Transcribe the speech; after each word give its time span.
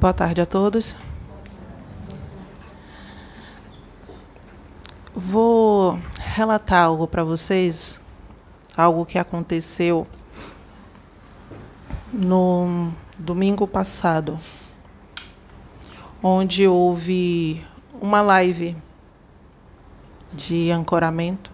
Boa 0.00 0.14
tarde 0.14 0.40
a 0.40 0.46
todos. 0.46 0.96
Vou 5.14 5.98
relatar 6.18 6.84
algo 6.84 7.06
para 7.06 7.22
vocês, 7.22 8.00
algo 8.74 9.04
que 9.04 9.18
aconteceu 9.18 10.06
no 12.10 12.90
domingo 13.18 13.66
passado, 13.66 14.40
onde 16.22 16.66
houve 16.66 17.62
uma 18.00 18.22
live 18.22 18.74
de 20.32 20.70
ancoramento, 20.70 21.52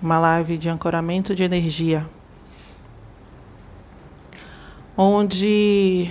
uma 0.00 0.18
live 0.18 0.56
de 0.56 0.70
ancoramento 0.70 1.34
de 1.34 1.42
energia, 1.42 2.08
onde 4.96 6.10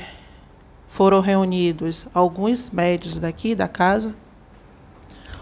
foram 0.93 1.21
reunidos 1.21 2.05
alguns 2.13 2.70
médios 2.70 3.17
daqui 3.17 3.55
da 3.55 3.67
casa, 3.67 4.15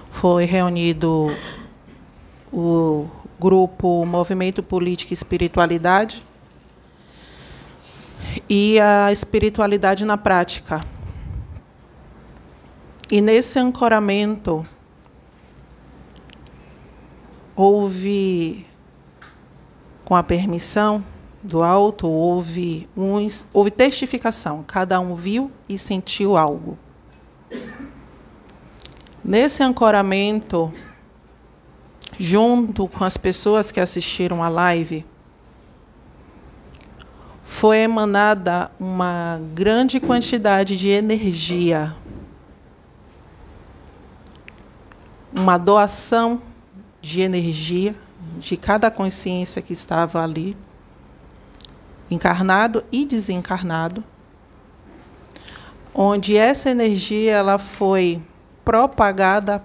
foi 0.09 0.45
reunido 0.45 1.35
o 2.53 3.05
grupo 3.37 4.05
Movimento 4.05 4.63
Política 4.63 5.11
e 5.11 5.13
Espiritualidade 5.13 6.23
e 8.49 8.79
a 8.79 9.11
espiritualidade 9.11 10.05
na 10.05 10.17
prática. 10.17 10.79
E 13.11 13.19
nesse 13.19 13.59
ancoramento 13.59 14.63
houve, 17.53 18.65
com 20.05 20.15
a 20.15 20.23
permissão 20.23 21.03
do 21.43 21.63
alto, 21.63 22.07
houve, 22.07 22.87
uns, 22.95 23.47
houve 23.53 23.71
testificação. 23.71 24.63
Cada 24.63 24.99
um 24.99 25.15
viu 25.15 25.51
e 25.67 25.77
sentiu 25.77 26.37
algo. 26.37 26.77
Nesse 29.23 29.63
ancoramento, 29.63 30.71
junto 32.17 32.87
com 32.87 33.03
as 33.03 33.17
pessoas 33.17 33.71
que 33.71 33.79
assistiram 33.79 34.43
à 34.43 34.49
live, 34.49 35.05
foi 37.43 37.79
emanada 37.79 38.71
uma 38.79 39.39
grande 39.53 39.99
quantidade 39.99 40.77
de 40.77 40.89
energia, 40.89 41.95
uma 45.37 45.57
doação 45.57 46.41
de 47.01 47.21
energia 47.21 47.95
de 48.37 48.55
cada 48.55 48.89
consciência 48.89 49.61
que 49.61 49.73
estava 49.73 50.23
ali 50.23 50.55
encarnado 52.11 52.83
e 52.91 53.05
desencarnado, 53.05 54.03
onde 55.95 56.35
essa 56.35 56.69
energia 56.69 57.31
ela 57.31 57.57
foi 57.57 58.21
propagada 58.65 59.63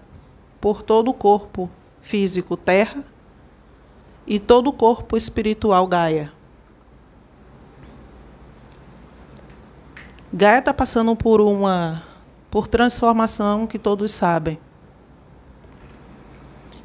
por 0.61 0.81
todo 0.81 1.11
o 1.11 1.15
corpo 1.15 1.69
físico 2.01 2.57
Terra 2.57 3.05
e 4.25 4.39
todo 4.39 4.69
o 4.69 4.73
corpo 4.73 5.17
espiritual 5.17 5.87
Gaia. 5.89 6.33
Gaia 10.33 10.61
está 10.61 10.73
passando 10.73 11.15
por 11.17 11.41
uma 11.41 12.03
por 12.51 12.69
transformação 12.69 13.67
que 13.67 13.79
todos 13.79 14.13
sabem. 14.13 14.59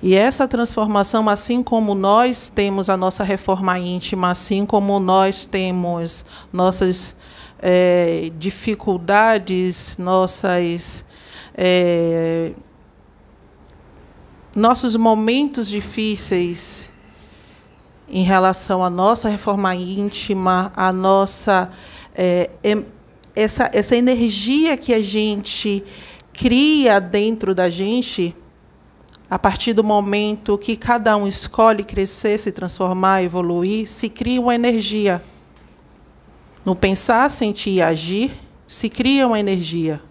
E 0.04 0.16
essa 0.16 0.48
transformação, 0.48 1.30
assim 1.30 1.62
como 1.62 1.94
nós 1.94 2.50
temos 2.50 2.90
a 2.90 2.98
nossa 2.98 3.24
reforma 3.24 3.78
íntima, 3.78 4.32
assim 4.32 4.66
como 4.66 5.00
nós 5.00 5.46
temos 5.46 6.26
nossas 6.52 7.16
é, 7.62 8.32
dificuldades, 8.40 9.98
nossas 10.00 11.06
é, 11.56 12.54
nossos 14.56 14.96
momentos 14.96 15.70
difíceis 15.70 16.92
em 18.10 18.24
relação 18.24 18.84
à 18.84 18.90
nossa 18.90 19.30
reforma 19.30 19.76
íntima, 19.76 20.74
a 20.76 20.92
nossa 20.92 21.72
é, 22.16 22.50
essa, 23.36 23.70
essa 23.72 23.96
energia 23.96 24.76
que 24.76 24.94
a 24.94 25.00
gente 25.00 25.84
cria 26.34 27.00
dentro 27.00 27.54
da 27.54 27.70
gente 27.70 28.36
a 29.32 29.40
partir 29.40 29.72
do 29.72 29.82
momento 29.82 30.58
que 30.58 30.76
cada 30.76 31.16
um 31.16 31.26
escolhe 31.26 31.86
crescer, 31.86 32.38
se 32.38 32.52
transformar, 32.52 33.24
evoluir, 33.24 33.88
se 33.88 34.10
cria 34.10 34.42
uma 34.42 34.54
energia. 34.54 35.24
No 36.66 36.76
pensar, 36.76 37.32
sentir 37.32 37.76
e 37.76 37.82
agir, 37.82 38.34
se 38.68 38.90
cria 38.90 39.26
uma 39.26 39.40
energia. 39.40 40.02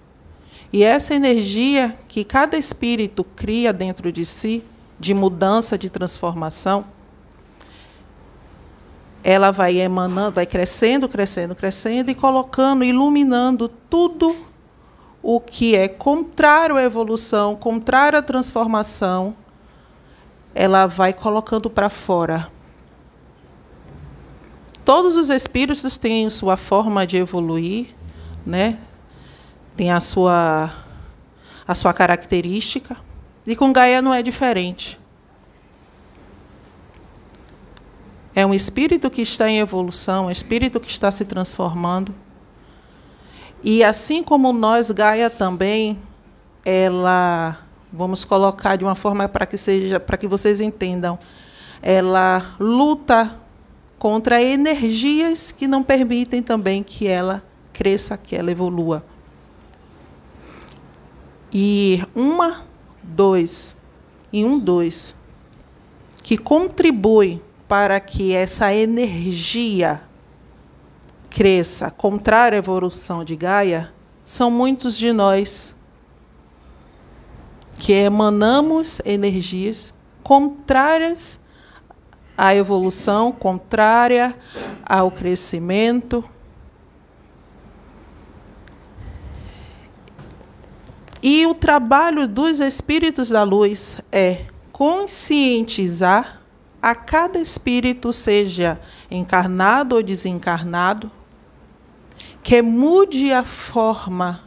E 0.73 0.83
essa 0.83 1.15
energia 1.15 1.95
que 2.09 2.25
cada 2.25 2.57
espírito 2.57 3.23
cria 3.23 3.75
dentro 3.75 4.11
de 4.11 4.25
si, 4.25 4.65
de 4.99 5.13
mudança, 5.13 5.77
de 5.77 5.91
transformação, 5.91 6.87
ela 9.23 9.51
vai 9.51 9.79
emanando, 9.81 10.37
vai 10.37 10.47
crescendo, 10.47 11.07
crescendo, 11.07 11.55
crescendo 11.55 12.11
e 12.11 12.15
colocando, 12.15 12.83
iluminando 12.85 13.69
tudo 13.69 14.35
o 15.23 15.41
que 15.41 15.77
é 15.77 15.89
contrário 15.89 16.77
à 16.77 16.83
evolução, 16.83 17.55
contrário 17.55 18.19
à 18.19 18.23
transformação, 18.23 19.37
ela 20.55 20.87
vai 20.87 21.13
colocando 21.13 21.69
para 21.69 21.89
fora. 21.91 22.49
Todos 24.85 25.17
os 25.17 25.31
espíritos 25.31 25.99
têm 25.99 26.29
sua 26.31 26.57
forma 26.57 27.07
de 27.07 27.17
evoluir, 27.19 27.95
né? 28.45 28.79
Tem 29.77 29.91
a 29.93 30.01
sua 30.01 30.71
a 31.67 31.75
sua 31.75 31.93
característica, 31.93 32.97
e 33.47 33.55
com 33.55 33.73
Gaia 33.73 34.03
não 34.03 34.13
é 34.13 34.25
diferente. 34.25 34.99
É 38.35 38.45
um 38.45 38.53
espírito 38.53 39.09
que 39.09 39.23
está 39.23 39.49
em 39.49 39.61
evolução, 39.61 40.27
um 40.27 40.31
espírito 40.31 40.81
que 40.81 40.91
está 40.91 41.13
se 41.13 41.25
transformando. 41.25 42.13
E 43.63 43.85
assim 43.85 44.23
como 44.23 44.53
nós, 44.53 44.91
Gaia 44.91 45.29
também, 45.29 45.99
ela, 46.65 47.59
vamos 47.93 48.25
colocar 48.25 48.77
de 48.77 48.85
uma 48.85 48.95
forma 48.95 49.29
para 49.29 49.45
que 49.45 49.57
seja, 49.57 50.01
para 50.01 50.17
que 50.17 50.27
vocês 50.27 50.61
entendam, 50.61 51.19
ela 51.83 52.55
luta 52.59 53.37
contra 53.99 54.43
energias 54.43 55.53
que 55.53 55.67
não 55.67 55.83
permitem 55.83 56.43
também 56.43 56.83
que 56.83 57.07
ela 57.07 57.43
cresça, 57.73 58.17
que 58.17 58.35
ela 58.35 58.51
evolua. 58.51 59.05
E 61.53 62.01
uma, 62.15 62.63
dois, 63.03 63.77
e 64.33 64.43
um, 64.43 64.59
dois, 64.59 65.15
que 66.23 66.39
contribui 66.39 67.43
para 67.69 68.01
que 68.01 68.33
essa 68.33 68.73
energia 68.73 70.03
cresça 71.31 71.91
contrária 71.91 72.57
à 72.57 72.59
evolução 72.59 73.25
de 73.25 73.37
Gaia, 73.37 73.93
são 74.25 74.51
muitos 74.51 74.99
de 74.99 75.13
nós 75.13 75.75
que 77.79 77.93
emanamos 77.93 79.01
energias 79.07 79.95
contrárias 80.23 81.41
à 82.37 82.55
evolução, 82.55 83.33
contrária 83.33 84.37
ao 84.85 85.11
crescimento. 85.11 86.23
E 91.23 91.47
o 91.47 91.55
trabalho 91.55 92.27
dos 92.27 92.61
espíritos 92.61 93.29
da 93.29 93.43
luz 93.43 93.99
é 94.11 94.43
conscientizar 94.73 96.41
a 96.81 96.95
cada 96.95 97.39
espírito, 97.39 98.13
seja 98.13 98.81
encarnado 99.11 99.97
ou 99.97 100.03
desencarnado, 100.03 101.11
que 102.43 102.63
mude 102.63 103.33
a 103.33 103.45
forma, 103.45 104.43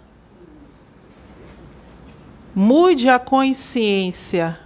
mude 2.55 3.09
a 3.09 3.19
consciência. 3.19 4.59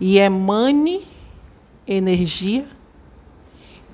E 0.00 0.18
emane 0.18 1.06
energia 1.86 2.66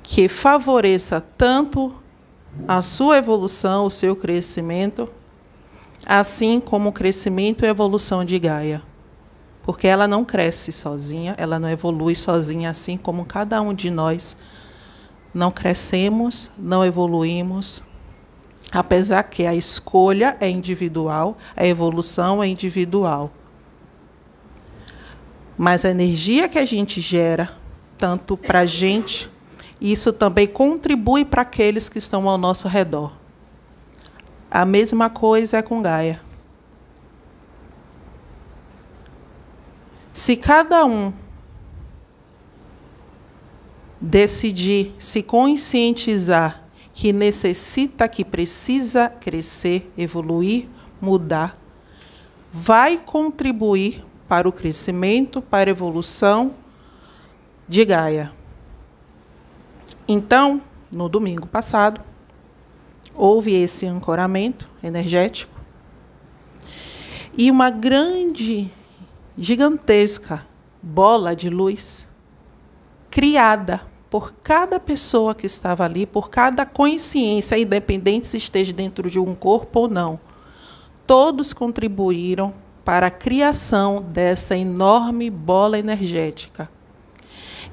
que 0.03 0.26
favoreça 0.26 1.20
tanto 1.37 1.94
a 2.67 2.81
sua 2.81 3.19
evolução, 3.19 3.85
o 3.85 3.91
seu 3.91 4.17
crescimento, 4.17 5.06
assim 6.06 6.61
como 6.61 6.88
o 6.88 6.93
crescimento 6.93 7.65
e 7.65 7.69
evolução 7.69 8.25
de 8.25 8.38
Gaia. 8.38 8.82
Porque 9.62 9.87
ela 9.87 10.09
não 10.09 10.25
cresce 10.25 10.73
sozinha, 10.73 11.35
ela 11.37 11.59
não 11.59 11.69
evolui 11.69 12.15
sozinha, 12.15 12.70
assim 12.70 12.97
como 12.97 13.26
cada 13.26 13.61
um 13.61 13.75
de 13.75 13.91
nós. 13.91 14.35
Não 15.35 15.50
crescemos, 15.50 16.50
não 16.56 16.82
evoluímos, 16.82 17.82
apesar 18.72 19.22
que 19.25 19.46
a 19.46 19.55
escolha 19.55 20.37
é 20.40 20.49
individual, 20.49 21.37
a 21.56 21.66
evolução 21.66 22.43
é 22.43 22.49
individual. 22.49 23.31
Mas 25.56 25.84
a 25.84 25.90
energia 25.90 26.49
que 26.49 26.58
a 26.58 26.66
gente 26.66 27.00
gera, 27.00 27.50
tanto 27.96 28.37
para 28.37 28.60
a 28.60 28.66
gente, 28.66 29.31
isso 29.81 30.12
também 30.12 30.46
contribui 30.46 31.25
para 31.25 31.43
aqueles 31.43 31.88
que 31.88 31.99
estão 31.99 32.28
ao 32.28 32.38
nosso 32.38 32.69
redor. 32.69 33.12
A 34.50 34.64
mesma 34.64 35.10
coisa 35.10 35.58
é 35.58 35.62
com 35.62 35.82
Gaia. 35.82 36.20
Se 40.12 40.37
cada 40.37 40.84
um 40.84 41.12
decidir 44.00 44.94
se 44.99 45.22
conscientizar 45.22 46.68
que 46.99 47.12
necessita, 47.12 48.09
que 48.09 48.25
precisa 48.25 49.09
crescer, 49.09 49.89
evoluir, 49.97 50.67
mudar, 51.00 51.56
vai 52.53 52.99
contribuir 52.99 54.05
para 54.27 54.49
o 54.49 54.53
crescimento, 54.53 55.41
para 55.41 55.71
a 55.71 55.75
evolução 55.75 56.56
de 57.69 57.85
Gaia. 57.85 58.33
Então, 60.09 60.61
no 60.93 61.09
domingo 61.09 61.47
passado, 61.47 62.00
houve 63.15 63.53
esse 63.55 63.87
ancoramento 63.87 64.69
energético 64.83 65.55
e 67.37 67.49
uma 67.49 67.71
grande, 67.71 68.73
gigantesca 69.37 70.44
bola 70.83 71.37
de 71.37 71.49
luz 71.49 72.09
criada 73.09 73.88
por 74.10 74.32
cada 74.43 74.81
pessoa 74.81 75.34
que 75.34 75.46
estava 75.46 75.84
ali, 75.84 76.06
por 76.06 76.31
cada 76.31 76.64
consciência, 76.64 77.58
independente 77.58 78.26
se 78.26 78.37
esteja 78.37 78.72
dentro 78.72 79.10
de 79.10 79.19
um 79.19 79.34
corpo 79.34 79.81
ou 79.81 79.88
não. 79.88 80.19
Todos 81.06 81.52
contribuíram 81.52 82.55
para 82.84 83.08
a 83.08 83.10
criação 83.10 84.00
dessa 84.00 84.56
enorme 84.56 85.28
bola 85.28 85.78
energética. 85.78 86.70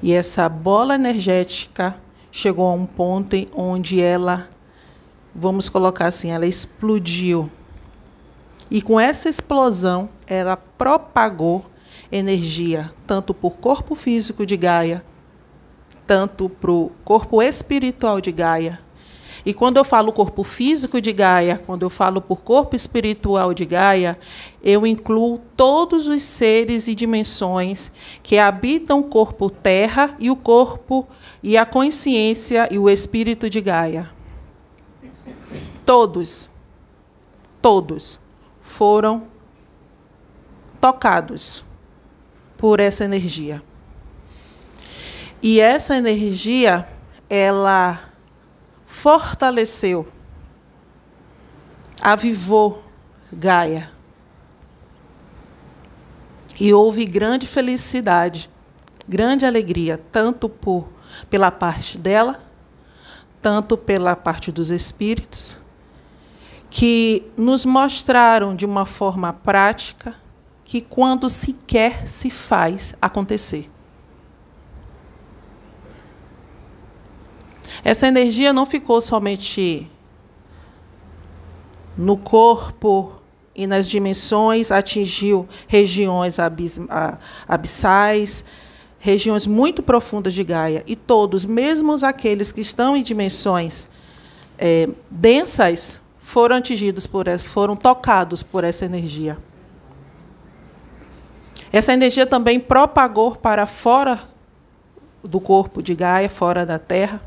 E 0.02 0.12
essa 0.12 0.46
bola 0.48 0.94
energética 0.94 1.96
chegou 2.30 2.66
a 2.66 2.74
um 2.74 2.84
ponto 2.84 3.34
onde 3.54 3.98
ela, 3.98 4.48
vamos 5.34 5.70
colocar 5.70 6.06
assim, 6.06 6.30
ela 6.30 6.46
explodiu. 6.46 7.50
E 8.70 8.82
com 8.82 9.00
essa 9.00 9.28
explosão, 9.28 10.10
ela 10.26 10.56
propagou 10.56 11.64
energia, 12.12 12.92
tanto 13.06 13.32
por 13.32 13.52
corpo 13.52 13.94
físico 13.94 14.44
de 14.44 14.56
Gaia, 14.56 15.02
tanto 16.06 16.48
para 16.48 16.70
o 16.70 16.92
corpo 17.04 17.42
espiritual 17.42 18.20
de 18.20 18.32
Gaia. 18.32 18.80
E 19.44 19.54
quando 19.54 19.76
eu 19.76 19.84
falo 19.84 20.12
corpo 20.12 20.42
físico 20.42 21.00
de 21.00 21.12
Gaia, 21.12 21.62
quando 21.64 21.84
eu 21.84 21.90
falo 21.90 22.20
por 22.20 22.42
corpo 22.42 22.74
espiritual 22.74 23.54
de 23.54 23.64
Gaia, 23.64 24.18
eu 24.60 24.84
incluo 24.84 25.40
todos 25.56 26.08
os 26.08 26.20
seres 26.22 26.88
e 26.88 26.96
dimensões 26.96 27.92
que 28.24 28.38
habitam 28.38 28.98
o 28.98 29.04
corpo 29.04 29.48
terra 29.48 30.16
e 30.18 30.32
o 30.32 30.36
corpo 30.36 31.06
e 31.42 31.56
a 31.56 31.64
consciência 31.64 32.68
e 32.72 32.78
o 32.78 32.90
espírito 32.90 33.48
de 33.48 33.60
Gaia. 33.60 34.10
Todos, 35.84 36.50
todos 37.62 38.18
foram 38.60 39.28
tocados 40.80 41.64
por 42.56 42.80
essa 42.80 43.04
energia. 43.04 43.62
E 45.42 45.60
essa 45.60 45.96
energia, 45.96 46.88
ela 47.28 48.00
fortaleceu, 48.86 50.06
avivou 52.00 52.82
Gaia. 53.32 53.90
E 56.58 56.72
houve 56.72 57.04
grande 57.04 57.46
felicidade, 57.46 58.48
grande 59.06 59.44
alegria, 59.44 60.00
tanto 60.10 60.48
por 60.48 60.88
pela 61.30 61.50
parte 61.50 61.98
dela, 61.98 62.40
tanto 63.40 63.76
pela 63.76 64.16
parte 64.16 64.50
dos 64.50 64.70
espíritos, 64.70 65.58
que 66.68 67.30
nos 67.36 67.64
mostraram 67.64 68.54
de 68.54 68.66
uma 68.66 68.84
forma 68.84 69.32
prática 69.32 70.14
que 70.64 70.80
quando 70.80 71.28
se 71.28 71.52
quer 71.66 72.06
se 72.08 72.30
faz 72.30 72.94
acontecer. 73.00 73.70
Essa 77.86 78.08
energia 78.08 78.52
não 78.52 78.66
ficou 78.66 79.00
somente 79.00 79.88
no 81.96 82.16
corpo 82.16 83.12
e 83.54 83.64
nas 83.64 83.88
dimensões, 83.88 84.72
atingiu 84.72 85.48
regiões 85.68 86.38
abissais, 87.46 88.44
regiões 88.98 89.46
muito 89.46 89.84
profundas 89.84 90.34
de 90.34 90.42
Gaia. 90.42 90.82
E 90.84 90.96
todos, 90.96 91.44
mesmo 91.44 91.94
aqueles 92.02 92.50
que 92.50 92.60
estão 92.60 92.96
em 92.96 93.04
dimensões 93.04 93.88
é, 94.58 94.88
densas, 95.08 96.00
foram 96.18 96.56
atingidos 96.56 97.06
por 97.06 97.28
essa, 97.28 97.44
foram 97.44 97.76
tocados 97.76 98.42
por 98.42 98.64
essa 98.64 98.84
energia. 98.84 99.38
Essa 101.72 101.92
energia 101.92 102.26
também 102.26 102.58
propagou 102.58 103.36
para 103.36 103.64
fora 103.64 104.18
do 105.22 105.38
corpo 105.38 105.80
de 105.80 105.94
Gaia, 105.94 106.28
fora 106.28 106.66
da 106.66 106.80
Terra 106.80 107.22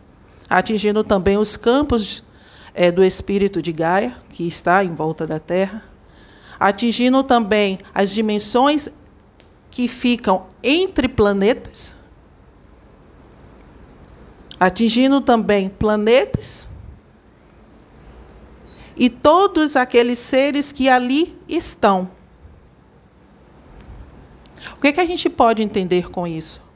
atingindo 0.50 1.04
também 1.04 1.38
os 1.38 1.56
campos 1.56 2.24
é, 2.74 2.92
do 2.92 3.04
espírito 3.04 3.62
de 3.62 3.72
Gaia, 3.72 4.16
que 4.32 4.48
está 4.48 4.84
em 4.84 4.96
volta 4.96 5.28
da 5.28 5.40
Terra, 5.40 5.84
atingindo 6.60 7.24
também 7.24 7.80
as 7.94 8.12
dimensões 8.12 8.90
que 9.70 9.88
ficam 9.88 10.48
entre 10.64 11.08
planetas, 11.08 11.94
atingindo 14.60 15.22
também 15.22 15.70
planetas 15.70 16.68
e 18.98 19.10
todos 19.10 19.78
aqueles 19.78 20.20
seres 20.20 20.74
que 20.74 20.90
ali 20.90 21.38
estão. 21.48 22.10
O 24.76 24.82
que, 24.82 24.92
que 24.92 25.00
a 25.00 25.06
gente 25.06 25.30
pode 25.30 25.64
entender 25.64 26.10
com 26.10 26.28
isso? 26.28 26.69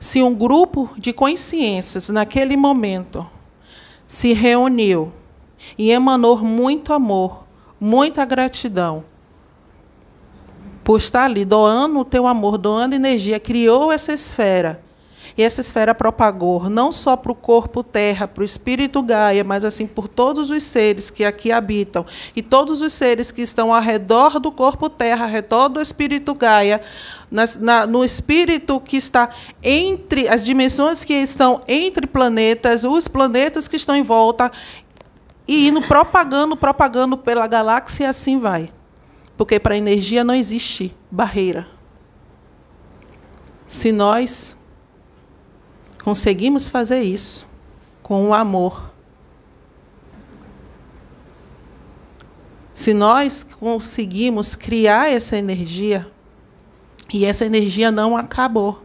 Se 0.00 0.22
um 0.22 0.34
grupo 0.34 0.90
de 0.96 1.12
consciências, 1.12 2.08
naquele 2.08 2.56
momento, 2.56 3.24
se 4.06 4.32
reuniu 4.32 5.12
e 5.76 5.90
emanou 5.92 6.38
muito 6.38 6.94
amor, 6.94 7.44
muita 7.78 8.24
gratidão, 8.24 9.04
por 10.82 10.96
estar 10.96 11.26
ali 11.26 11.44
doando 11.44 11.98
o 11.98 12.04
teu 12.04 12.26
amor, 12.26 12.56
doando 12.56 12.94
energia, 12.94 13.38
criou 13.38 13.92
essa 13.92 14.12
esfera 14.12 14.82
e 15.36 15.42
essa 15.42 15.60
esfera 15.60 15.94
propagou 15.94 16.68
não 16.68 16.90
só 16.90 17.16
para 17.16 17.32
o 17.32 17.34
corpo 17.34 17.82
terra, 17.82 18.26
para 18.26 18.42
o 18.42 18.44
espírito 18.44 19.02
Gaia, 19.02 19.44
mas 19.44 19.64
assim 19.64 19.86
por 19.86 20.08
todos 20.08 20.50
os 20.50 20.62
seres 20.62 21.10
que 21.10 21.24
aqui 21.24 21.52
habitam 21.52 22.04
e 22.34 22.42
todos 22.42 22.82
os 22.82 22.92
seres 22.92 23.30
que 23.32 23.42
estão 23.42 23.74
ao 23.74 23.80
redor 23.80 24.38
do 24.38 24.50
corpo 24.50 24.88
terra, 24.88 25.24
ao 25.24 25.30
redor 25.30 25.68
do 25.68 25.80
espírito 25.80 26.34
Gaia, 26.34 26.80
na, 27.30 27.86
no 27.86 28.04
espírito 28.04 28.80
que 28.80 28.96
está 28.96 29.30
entre 29.62 30.28
as 30.28 30.44
dimensões 30.44 31.04
que 31.04 31.14
estão 31.14 31.62
entre 31.68 32.06
planetas, 32.06 32.84
os 32.84 33.06
planetas 33.06 33.68
que 33.68 33.76
estão 33.76 33.94
em 33.94 34.02
volta, 34.02 34.50
e 35.46 35.68
indo 35.68 35.82
propagando, 35.82 36.56
propagando 36.56 37.16
pela 37.16 37.46
galáxia, 37.46 38.04
e 38.04 38.06
assim 38.06 38.38
vai. 38.38 38.72
Porque 39.36 39.58
para 39.58 39.74
a 39.74 39.78
energia 39.78 40.22
não 40.22 40.34
existe 40.34 40.94
barreira. 41.10 41.66
Se 43.64 43.90
nós 43.90 44.56
conseguimos 46.02 46.68
fazer 46.68 47.02
isso 47.02 47.46
com 48.02 48.28
o 48.28 48.34
amor. 48.34 48.90
Se 52.72 52.94
nós 52.94 53.42
conseguimos 53.42 54.54
criar 54.54 55.10
essa 55.10 55.36
energia, 55.36 56.10
e 57.12 57.24
essa 57.24 57.44
energia 57.44 57.90
não 57.90 58.16
acabou. 58.16 58.82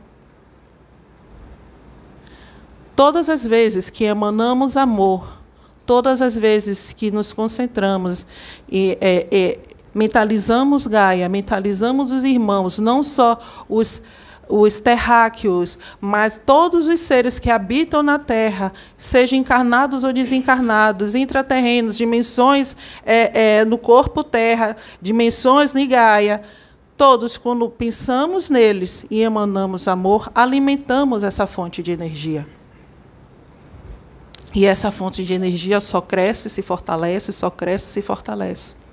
Todas 2.95 3.29
as 3.29 3.45
vezes 3.45 3.89
que 3.89 4.03
emanamos 4.03 4.75
amor, 4.75 5.39
todas 5.85 6.21
as 6.21 6.37
vezes 6.37 6.91
que 6.93 7.11
nos 7.11 7.31
concentramos 7.31 8.25
e 8.69 8.97
é, 8.99 9.27
é, 9.31 9.59
mentalizamos 9.93 10.87
Gaia, 10.87 11.29
mentalizamos 11.29 12.11
os 12.11 12.23
irmãos, 12.23 12.79
não 12.79 13.03
só 13.03 13.39
os 13.69 14.01
os 14.47 14.79
terráqueos, 14.79 15.77
mas 15.99 16.41
todos 16.43 16.87
os 16.87 16.99
seres 16.99 17.39
que 17.39 17.49
habitam 17.49 18.03
na 18.03 18.19
Terra, 18.19 18.71
sejam 18.97 19.39
encarnados 19.39 20.03
ou 20.03 20.13
desencarnados, 20.13 21.15
intraterrenos, 21.15 21.97
dimensões 21.97 22.75
é, 23.05 23.59
é, 23.59 23.65
no 23.65 23.77
corpo 23.77 24.23
Terra, 24.23 24.75
dimensões 25.01 25.73
de 25.73 25.85
Gaia, 25.85 26.43
todos, 26.97 27.37
quando 27.37 27.69
pensamos 27.69 28.49
neles 28.49 29.05
e 29.09 29.21
emanamos 29.21 29.87
amor, 29.87 30.31
alimentamos 30.33 31.23
essa 31.23 31.45
fonte 31.45 31.83
de 31.83 31.91
energia. 31.91 32.47
E 34.53 34.65
essa 34.65 34.89
fonte 34.89 35.25
de 35.25 35.33
energia 35.33 35.81
só 35.81 35.99
cresce, 35.99 36.49
se 36.49 36.61
fortalece, 36.61 37.33
só 37.33 37.49
cresce, 37.49 37.87
se 37.87 38.01
fortalece. 38.01 38.84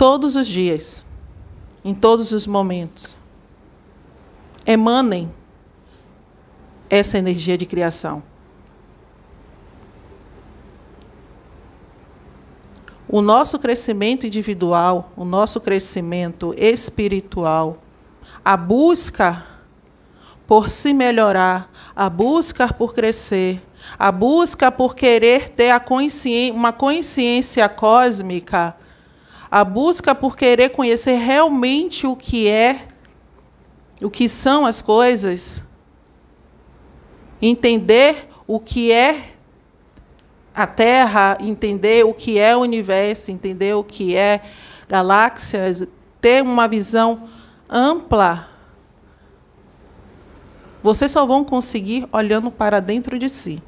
Todos 0.00 0.34
os 0.34 0.46
dias, 0.46 1.04
em 1.84 1.94
todos 1.94 2.32
os 2.32 2.46
momentos. 2.46 3.18
Emanem 4.64 5.30
essa 6.88 7.18
energia 7.18 7.58
de 7.58 7.66
criação. 7.66 8.22
O 13.06 13.20
nosso 13.20 13.58
crescimento 13.58 14.26
individual, 14.26 15.12
o 15.14 15.22
nosso 15.22 15.60
crescimento 15.60 16.54
espiritual, 16.56 17.76
a 18.42 18.56
busca 18.56 19.46
por 20.46 20.70
se 20.70 20.94
melhorar, 20.94 21.70
a 21.94 22.08
busca 22.08 22.72
por 22.72 22.94
crescer, 22.94 23.62
a 23.98 24.10
busca 24.10 24.72
por 24.72 24.94
querer 24.94 25.50
ter 25.50 25.78
consciência, 25.80 26.54
uma 26.54 26.72
consciência 26.72 27.68
cósmica, 27.68 28.79
a 29.50 29.64
busca 29.64 30.14
por 30.14 30.36
querer 30.36 30.70
conhecer 30.70 31.16
realmente 31.16 32.06
o 32.06 32.14
que 32.14 32.46
é, 32.46 32.86
o 34.00 34.08
que 34.08 34.28
são 34.28 34.64
as 34.64 34.80
coisas, 34.80 35.62
entender 37.42 38.28
o 38.46 38.60
que 38.60 38.92
é 38.92 39.20
a 40.54 40.66
Terra, 40.66 41.36
entender 41.40 42.04
o 42.04 42.14
que 42.14 42.38
é 42.38 42.56
o 42.56 42.60
universo, 42.60 43.30
entender 43.30 43.74
o 43.74 43.82
que 43.82 44.14
é 44.14 44.42
galáxias, 44.88 45.86
ter 46.20 46.42
uma 46.42 46.68
visão 46.68 47.28
ampla. 47.68 48.48
Vocês 50.82 51.10
só 51.10 51.26
vão 51.26 51.44
conseguir 51.44 52.08
olhando 52.12 52.50
para 52.50 52.80
dentro 52.80 53.18
de 53.18 53.28
si. 53.28 53.62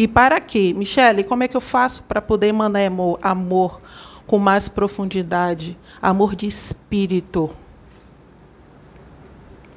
E 0.00 0.08
para 0.08 0.40
quê? 0.40 0.72
Michele, 0.74 1.22
como 1.22 1.42
é 1.42 1.48
que 1.48 1.54
eu 1.54 1.60
faço 1.60 2.04
para 2.04 2.22
poder 2.22 2.54
mandar 2.54 2.86
amor, 2.86 3.18
amor 3.20 3.82
com 4.26 4.38
mais 4.38 4.66
profundidade? 4.66 5.78
Amor 6.00 6.34
de 6.34 6.46
espírito. 6.46 7.50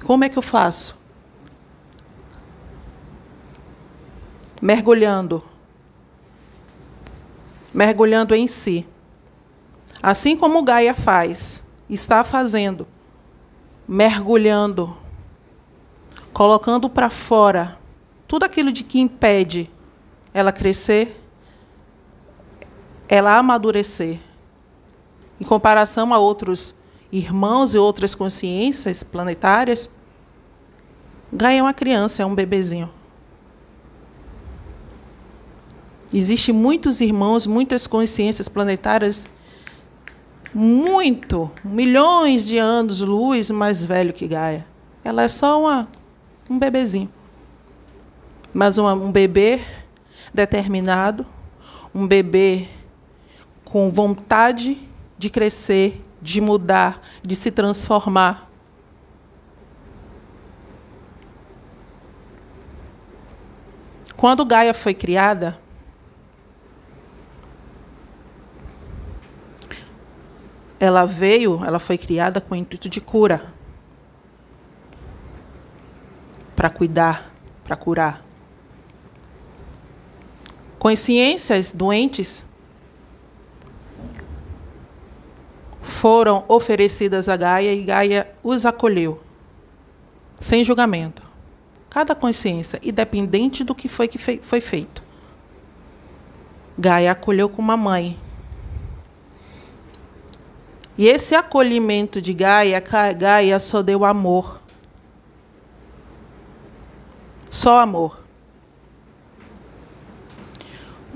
Como 0.05 0.23
é 0.23 0.29
que 0.29 0.37
eu 0.37 0.41
faço? 0.41 0.97
Mergulhando. 4.61 5.43
Mergulhando 7.73 8.33
em 8.33 8.47
si. 8.47 8.87
Assim 10.01 10.37
como 10.37 10.63
Gaia 10.63 10.95
faz, 10.95 11.61
está 11.89 12.23
fazendo. 12.23 12.87
Mergulhando. 13.85 14.95
Colocando 16.31 16.89
para 16.89 17.09
fora 17.09 17.77
tudo 18.25 18.43
aquilo 18.43 18.71
de 18.71 18.85
que 18.85 19.01
impede 19.01 19.69
ela 20.33 20.51
crescer, 20.51 21.21
ela 23.07 23.37
amadurecer. 23.37 24.19
Em 25.39 25.43
comparação 25.43 26.13
a 26.13 26.17
outros 26.17 26.75
irmãos 27.11 27.75
e 27.75 27.77
outras 27.77 28.15
consciências 28.15 29.03
planetárias, 29.03 29.89
Gaia 31.31 31.59
é 31.59 31.61
uma 31.61 31.73
criança, 31.73 32.21
é 32.21 32.25
um 32.25 32.35
bebezinho. 32.35 32.89
Existem 36.13 36.53
muitos 36.53 37.01
irmãos, 37.01 37.47
muitas 37.47 37.87
consciências 37.87 38.47
planetárias, 38.47 39.27
muito, 40.53 41.49
milhões 41.63 42.45
de 42.45 42.59
anos 42.59 43.01
luz 43.01 43.49
mais 43.49 43.83
velho 43.83 44.13
que 44.13 44.27
Gaia. 44.27 44.65
Ela 45.03 45.23
é 45.23 45.27
só 45.27 45.59
uma, 45.59 45.87
um 46.47 46.59
bebezinho. 46.59 47.11
Mas 48.53 48.77
uma, 48.77 48.93
um 48.93 49.11
bebê 49.11 49.59
determinado, 50.33 51.25
um 51.93 52.07
bebê 52.07 52.67
com 53.63 53.91
vontade 53.91 54.89
de 55.17 55.29
crescer, 55.29 56.01
de 56.21 56.41
mudar, 56.41 57.01
de 57.21 57.35
se 57.35 57.51
transformar. 57.51 58.49
Quando 64.17 64.45
Gaia 64.45 64.73
foi 64.73 64.93
criada, 64.93 65.59
ela 70.79 71.05
veio, 71.05 71.63
ela 71.65 71.79
foi 71.79 71.97
criada 71.97 72.41
com 72.41 72.55
o 72.55 72.57
intuito 72.57 72.89
de 72.89 73.01
cura. 73.01 73.53
Para 76.55 76.69
cuidar, 76.69 77.31
para 77.63 77.75
curar 77.75 78.23
consciências 80.83 81.71
doentes 81.71 82.43
foram 85.81 86.43
oferecidas 86.49 87.29
a 87.29 87.37
Gaia 87.37 87.73
e 87.73 87.83
Gaia 87.83 88.35
os 88.43 88.65
acolheu, 88.65 89.23
sem 90.41 90.61
julgamento. 90.61 91.23
Cada 91.89 92.13
consciência, 92.13 92.81
independente 92.83 93.63
do 93.63 93.73
que 93.73 93.87
foi 93.87 94.09
que 94.09 94.17
foi 94.17 94.59
feito. 94.59 95.01
Gaia 96.77 97.13
acolheu 97.13 97.47
como 97.47 97.69
uma 97.69 97.77
mãe. 97.77 98.19
E 100.97 101.07
esse 101.07 101.33
acolhimento 101.33 102.21
de 102.21 102.33
Gaia, 102.33 102.83
Gaia 103.17 103.57
só 103.57 103.81
deu 103.81 104.03
amor. 104.03 104.59
Só 107.49 107.79
amor 107.79 108.22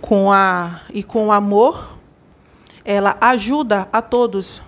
com 0.02 0.32
a 0.32 0.82
e 0.94 1.04
com 1.04 1.28
o 1.28 1.32
amor, 1.32 1.98
ela 2.84 3.18
ajuda 3.20 3.88
a 3.92 4.02
todos, 4.02 4.62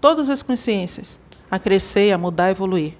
todas 0.00 0.28
as 0.28 0.42
consciências, 0.42 1.20
a 1.50 1.58
crescer, 1.58 2.12
a 2.12 2.18
mudar, 2.18 2.46
a 2.46 2.50
evoluir. 2.50 2.96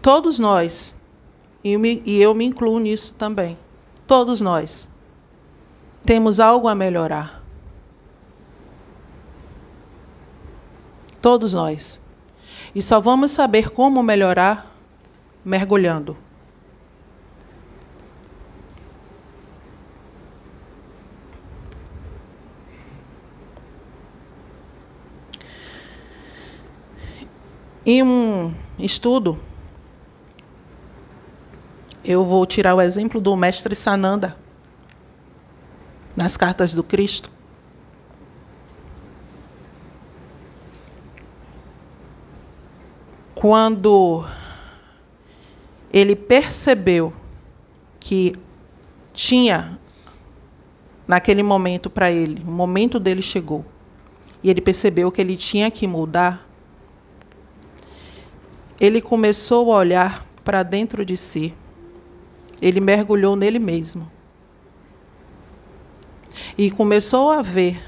Todos 0.00 0.38
nós, 0.38 0.94
e, 1.62 1.76
me, 1.76 2.02
e 2.06 2.20
eu 2.20 2.34
me 2.34 2.44
incluo 2.46 2.78
nisso 2.78 3.14
também, 3.14 3.58
todos 4.06 4.40
nós 4.40 4.88
temos 6.04 6.40
algo 6.40 6.68
a 6.68 6.74
melhorar. 6.74 7.42
Todos 11.20 11.52
nós. 11.52 12.00
E 12.74 12.80
só 12.80 13.00
vamos 13.00 13.30
saber 13.30 13.70
como 13.70 14.02
melhorar 14.02 14.74
mergulhando. 15.44 16.16
Em 27.90 28.02
um 28.02 28.52
estudo, 28.78 29.38
eu 32.04 32.22
vou 32.22 32.44
tirar 32.44 32.74
o 32.74 32.82
exemplo 32.82 33.18
do 33.18 33.34
mestre 33.34 33.74
Sananda, 33.74 34.36
nas 36.14 36.36
cartas 36.36 36.74
do 36.74 36.82
Cristo. 36.82 37.30
Quando 43.34 44.22
ele 45.90 46.14
percebeu 46.14 47.10
que 47.98 48.34
tinha, 49.14 49.78
naquele 51.06 51.42
momento 51.42 51.88
para 51.88 52.10
ele, 52.10 52.44
o 52.46 52.50
momento 52.50 53.00
dele 53.00 53.22
chegou, 53.22 53.64
e 54.42 54.50
ele 54.50 54.60
percebeu 54.60 55.10
que 55.10 55.22
ele 55.22 55.38
tinha 55.38 55.70
que 55.70 55.86
mudar, 55.86 56.46
ele 58.80 59.00
começou 59.00 59.72
a 59.72 59.76
olhar 59.76 60.26
para 60.44 60.62
dentro 60.62 61.04
de 61.04 61.16
si. 61.16 61.54
Ele 62.60 62.80
mergulhou 62.80 63.36
nele 63.36 63.58
mesmo. 63.58 64.10
E 66.56 66.70
começou 66.70 67.30
a 67.30 67.42
ver 67.42 67.80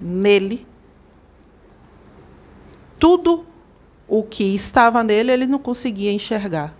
nele 0.00 0.66
tudo 2.98 3.46
o 4.08 4.22
que 4.22 4.54
estava 4.54 5.04
nele, 5.04 5.30
ele 5.30 5.46
não 5.46 5.58
conseguia 5.58 6.12
enxergar. 6.12 6.74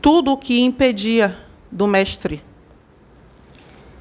Tudo 0.00 0.32
o 0.32 0.36
que 0.36 0.60
impedia 0.60 1.38
do 1.70 1.86
mestre 1.86 2.42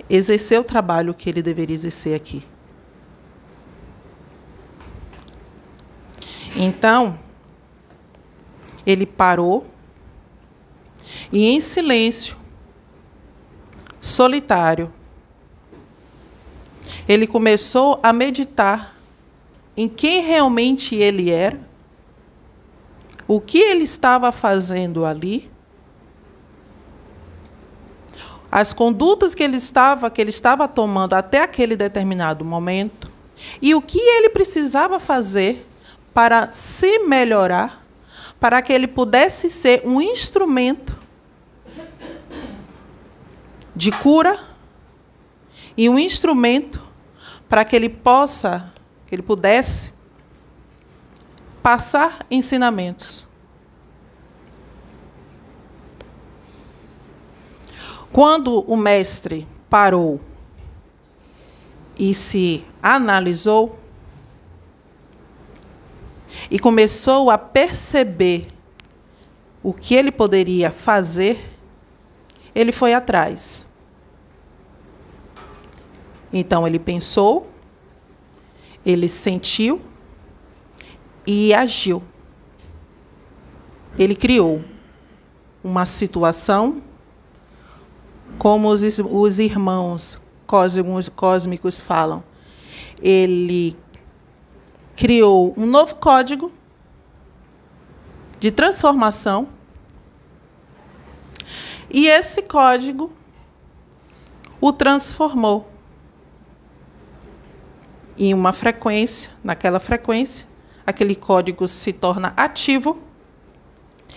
exercer 0.09 0.59
o 0.59 0.63
trabalho 0.63 1.13
que 1.13 1.29
ele 1.29 1.41
deveria 1.41 1.73
exercer 1.73 2.15
aqui. 2.15 2.43
Então, 6.55 7.17
ele 8.85 9.05
parou 9.05 9.65
e, 11.31 11.45
em 11.45 11.59
silêncio, 11.59 12.37
solitário, 13.99 14.93
ele 17.07 17.25
começou 17.25 17.99
a 18.03 18.13
meditar 18.13 18.95
em 19.75 19.89
quem 19.89 20.21
realmente 20.21 20.95
ele 20.95 21.29
era, 21.31 21.59
o 23.27 23.41
que 23.41 23.57
ele 23.57 23.83
estava 23.83 24.31
fazendo 24.31 25.05
ali, 25.05 25.51
as 28.51 28.71
condutas 28.71 29.33
que 29.33 29.41
ele 29.41 29.57
estava 29.57 30.11
que 30.11 30.21
ele 30.21 30.29
estava 30.29 30.67
tomando 30.67 31.15
até 31.15 31.41
aquele 31.41 31.75
determinado 31.75 32.45
momento 32.45 33.11
e 33.59 33.73
o 33.73 33.81
que 33.81 33.97
ele 33.97 34.29
precisava 34.29 34.99
fazer 34.99 35.65
para 36.13 36.51
se 36.51 36.99
melhorar, 36.99 37.83
para 38.39 38.61
que 38.61 38.71
ele 38.71 38.87
pudesse 38.87 39.49
ser 39.49 39.81
um 39.85 40.01
instrumento 40.01 41.01
de 43.75 43.91
cura 43.91 44.39
e 45.75 45.89
um 45.89 45.97
instrumento 45.97 46.81
para 47.49 47.65
que 47.65 47.75
ele 47.75 47.89
possa, 47.89 48.71
que 49.07 49.15
ele 49.15 49.23
pudesse 49.23 49.93
passar 51.61 52.25
ensinamentos. 52.29 53.25
Quando 58.11 58.59
o 58.61 58.77
mestre 58.77 59.47
parou 59.69 60.21
e 61.97 62.13
se 62.13 62.63
analisou 62.81 63.79
e 66.53 66.59
começou 66.59 67.31
a 67.31 67.37
perceber 67.37 68.45
o 69.63 69.73
que 69.73 69.95
ele 69.95 70.11
poderia 70.11 70.69
fazer, 70.69 71.43
ele 72.53 72.71
foi 72.71 72.93
atrás. 72.93 73.67
Então 76.31 76.67
ele 76.67 76.77
pensou, 76.77 77.49
ele 78.85 79.07
sentiu 79.07 79.81
e 81.25 81.55
agiu. 81.55 82.03
Ele 83.97 84.15
criou 84.15 84.63
uma 85.63 85.87
situação 85.87 86.83
como 88.37 88.67
os, 88.67 88.83
os 88.99 89.39
irmãos 89.39 90.21
cósmicos, 90.45 91.09
cósmicos 91.09 91.81
falam. 91.81 92.23
Ele 93.01 93.75
criou 94.95 95.53
um 95.57 95.65
novo 95.65 95.95
código 95.95 96.51
de 98.39 98.51
transformação. 98.51 99.47
E 101.89 102.07
esse 102.07 102.41
código 102.43 103.11
o 104.59 104.71
transformou 104.71 105.69
em 108.17 108.33
uma 108.33 108.53
frequência, 108.53 109.31
naquela 109.43 109.79
frequência, 109.79 110.47
aquele 110.85 111.15
código 111.15 111.67
se 111.67 111.91
torna 111.91 112.33
ativo 112.37 113.01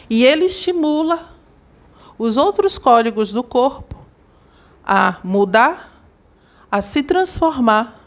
e 0.09 0.25
ele 0.25 0.45
estimula 0.45 1.37
os 2.19 2.37
outros 2.37 2.79
códigos 2.79 3.33
do 3.33 3.43
corpo 3.43 3.97
a 4.85 5.19
mudar, 5.25 5.93
a 6.71 6.81
se 6.81 7.03
transformar. 7.03 8.01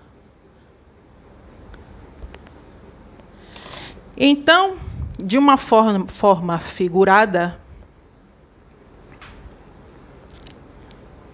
Então, 4.19 4.75
de 5.23 5.38
uma 5.38 5.55
forma, 5.55 6.05
forma 6.07 6.59
figurada, 6.59 7.57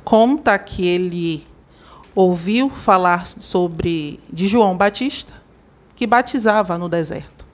conta 0.04 0.58
que 0.60 0.86
ele 0.86 1.48
ouviu 2.14 2.70
falar 2.70 3.26
sobre 3.26 4.20
de 4.32 4.48
João 4.48 4.78
Batista, 4.78 5.34
que 5.96 6.06
batizava 6.06 6.78
no 6.78 6.88
deserto. 6.88 7.46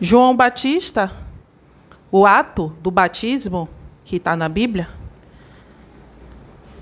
João 0.00 0.34
Batista 0.34 1.12
o 2.12 2.26
ato 2.26 2.74
do 2.80 2.90
batismo, 2.90 3.68
que 4.04 4.16
está 4.16 4.34
na 4.34 4.48
Bíblia, 4.48 4.88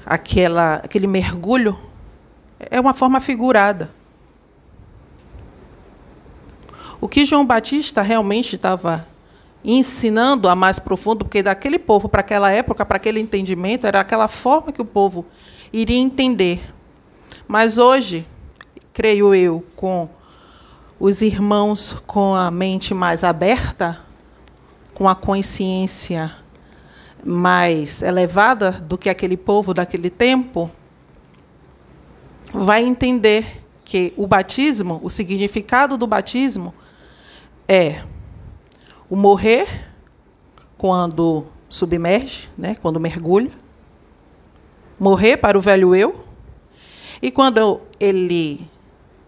aquela, 0.07 0.77
aquele 0.77 1.07
mergulho, 1.07 1.79
é 2.59 2.81
uma 2.81 2.93
forma 2.93 3.21
figurada. 3.21 3.91
O 7.01 7.09
que 7.09 7.25
João 7.25 7.47
Batista 7.47 8.03
realmente 8.03 8.57
estava 8.57 9.07
ensinando 9.65 10.49
a 10.49 10.57
mais 10.57 10.79
profundo, 10.79 11.25
porque 11.25 11.43
daquele 11.43 11.79
povo, 11.79 12.09
para 12.09 12.21
aquela 12.21 12.51
época, 12.51 12.85
para 12.85 12.97
aquele 12.97 13.21
entendimento, 13.21 13.87
era 13.87 14.01
aquela 14.01 14.29
forma 14.29 14.73
que 14.73 14.83
o 14.83 14.85
povo 14.85 15.25
iria 15.73 15.99
entender. 15.99 16.61
Mas 17.47 17.79
hoje, 17.79 18.27
creio 18.93 19.35
eu, 19.35 19.65
com 19.77 20.09
os 20.99 21.23
irmãos 21.23 21.97
com 22.07 22.35
a 22.35 22.51
mente 22.51 22.93
mais 22.93 23.23
aberta, 23.23 24.01
com 24.95 25.09
a 25.09 25.15
consciência 25.15 26.35
mais 27.25 28.03
elevada 28.03 28.73
do 28.73 28.99
que 28.99 29.09
aquele 29.09 29.37
povo 29.37 29.73
daquele 29.73 30.11
tempo, 30.11 30.71
vai 32.65 32.85
entender 32.85 33.63
que 33.85 34.13
o 34.17 34.27
batismo, 34.27 35.01
o 35.03 35.09
significado 35.09 35.97
do 35.97 36.07
batismo 36.07 36.75
é 37.67 38.03
o 39.09 39.17
morrer 39.17 39.89
quando 40.77 41.47
submerge, 41.69 42.49
né, 42.57 42.77
quando 42.81 43.01
mergulha, 43.01 43.51
morrer 44.99 45.37
para 45.37 45.57
o 45.57 45.61
velho 45.61 45.95
eu, 45.95 46.25
e 47.21 47.31
quando 47.31 47.81
ele 47.99 48.69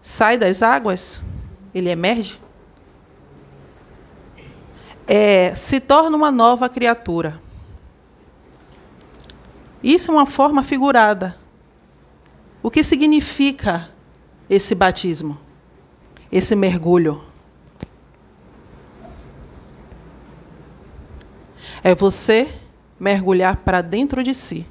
sai 0.01 0.37
das 0.37 0.61
águas, 0.61 1.23
ele 1.73 1.89
emerge, 1.89 2.39
é, 5.07 5.53
se 5.55 5.79
torna 5.79 6.15
uma 6.15 6.31
nova 6.31 6.69
criatura. 6.69 7.41
Isso 9.83 10.11
é 10.11 10.13
uma 10.13 10.25
forma 10.25 10.63
figurada. 10.63 11.40
O 12.61 12.69
que 12.69 12.83
significa 12.83 13.89
esse 14.49 14.75
batismo? 14.75 15.37
Esse 16.31 16.55
mergulho? 16.55 17.23
É 21.83 21.95
você 21.95 22.47
mergulhar 22.99 23.61
para 23.63 23.81
dentro 23.81 24.23
de 24.23 24.33
si. 24.33 24.65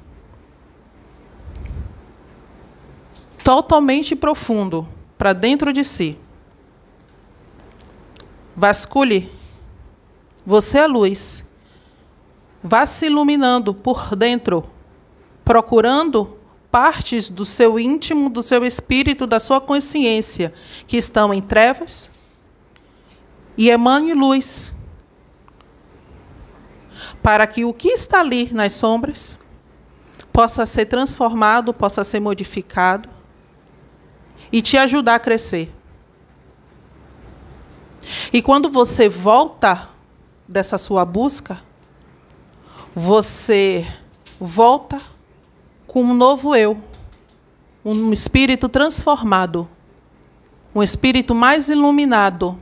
Totalmente 3.43 4.15
profundo, 4.15 4.87
para 5.17 5.33
dentro 5.33 5.73
de 5.73 5.83
si. 5.83 6.17
Vasculhe 8.55 9.41
você 10.45 10.79
é 10.79 10.87
luz. 10.87 11.43
Vá 12.63 12.85
se 12.85 13.07
iluminando 13.07 13.73
por 13.73 14.15
dentro, 14.15 14.63
procurando 15.43 16.37
partes 16.71 17.29
do 17.29 17.45
seu 17.45 17.77
íntimo, 17.77 18.29
do 18.29 18.41
seu 18.41 18.63
espírito, 18.63 19.27
da 19.27 19.39
sua 19.39 19.59
consciência 19.59 20.53
que 20.87 20.95
estão 20.95 21.33
em 21.33 21.41
trevas 21.41 22.09
e 23.57 23.69
emane 23.69 24.13
luz. 24.13 24.71
Para 27.21 27.45
que 27.45 27.65
o 27.65 27.73
que 27.73 27.89
está 27.89 28.21
ali 28.21 28.49
nas 28.53 28.71
sombras 28.71 29.37
possa 30.31 30.65
ser 30.65 30.85
transformado, 30.85 31.73
possa 31.73 32.03
ser 32.03 32.19
modificado 32.19 33.09
e 34.51 34.61
te 34.61 34.77
ajudar 34.77 35.15
a 35.15 35.19
crescer. 35.19 35.71
E 38.31 38.41
quando 38.41 38.69
você 38.69 39.09
volta 39.09 39.89
dessa 40.47 40.77
sua 40.77 41.05
busca, 41.05 41.61
você 42.95 43.85
volta 44.39 44.99
com 45.91 46.03
um 46.03 46.13
novo 46.13 46.55
eu, 46.55 46.81
um 47.83 48.13
espírito 48.13 48.69
transformado, 48.69 49.67
um 50.73 50.81
espírito 50.81 51.35
mais 51.35 51.69
iluminado. 51.69 52.57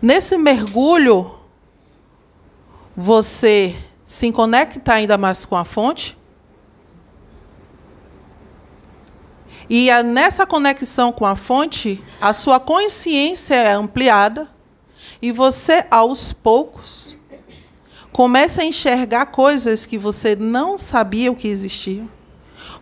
Nesse 0.00 0.38
mergulho, 0.38 1.34
você 2.96 3.76
se 4.06 4.32
conecta 4.32 4.94
ainda 4.94 5.18
mais 5.18 5.44
com 5.44 5.54
a 5.54 5.66
fonte. 5.66 6.16
E 9.68 9.90
nessa 10.02 10.46
conexão 10.46 11.12
com 11.12 11.26
a 11.26 11.36
fonte, 11.36 12.02
a 12.22 12.32
sua 12.32 12.58
consciência 12.58 13.54
é 13.54 13.72
ampliada 13.74 14.48
e 15.20 15.30
você, 15.30 15.84
aos 15.90 16.32
poucos, 16.32 17.14
começa 18.14 18.62
a 18.62 18.64
enxergar 18.64 19.26
coisas 19.26 19.84
que 19.84 19.98
você 19.98 20.36
não 20.36 20.78
sabia 20.78 21.34
que 21.34 21.48
existiam. 21.48 22.08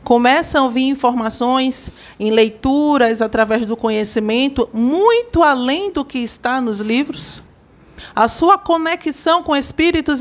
Começa 0.05 0.59
a 0.59 0.62
ouvir 0.62 0.83
informações 0.83 1.90
em 2.21 2.31
leituras 2.31 3.23
através 3.23 3.66
do 3.66 3.75
conhecimento 3.75 4.68
muito 4.75 5.42
além 5.42 5.90
do 5.90 6.05
que 6.05 6.18
está 6.18 6.61
nos 6.61 6.81
livros. 6.81 7.42
A 8.14 8.29
sua 8.29 8.59
conexão 8.59 9.42
com 9.42 9.57
espíritos, 9.57 10.21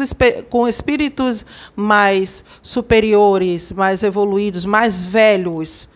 com 0.49 0.65
espíritos 0.65 1.45
mais 1.75 2.45
superiores, 2.61 3.73
mais 3.73 4.03
evoluídos, 4.03 4.65
mais 4.65 5.03
velhos 5.03 5.89